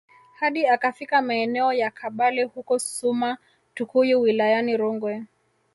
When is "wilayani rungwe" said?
4.21-5.23